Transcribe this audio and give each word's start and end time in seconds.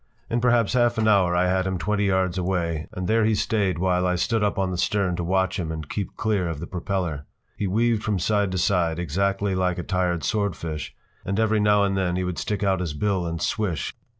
In 0.31 0.41
perhaps 0.41 0.73
half 0.73 0.97
an 0.97 1.07
hour 1.07 1.35
I 1.35 1.45
had 1.45 1.67
him 1.67 1.77
twenty 1.77 2.05
yards 2.05 2.35
away, 2.35 2.87
and 2.93 3.07
there 3.07 3.23
he 3.23 3.35
stayed 3.35 3.77
while 3.77 4.07
I 4.07 4.15
stood 4.15 4.43
up 4.43 4.57
on 4.57 4.71
the 4.71 4.77
stern 4.79 5.15
to 5.17 5.23
watch 5.23 5.59
him 5.59 5.71
and 5.71 5.87
keep 5.87 6.15
clear 6.17 6.49
of 6.49 6.59
the 6.59 6.65
propeller. 6.65 7.27
He 7.55 7.67
weaved 7.67 8.01
from 8.03 8.17
side 8.17 8.51
to 8.53 8.57
side, 8.57 8.97
exactly 8.97 9.53
like 9.53 9.77
a 9.77 9.83
tired 9.83 10.23
swordfish, 10.23 10.95
and 11.23 11.39
every 11.39 11.59
now 11.59 11.83
and 11.83 11.95
then 11.95 12.15
he 12.15 12.23
would 12.23 12.39
stick 12.39 12.63
out 12.63 12.79
his 12.79 12.95
bill 12.95 13.27
and 13.27 13.39
swish! 13.39 13.93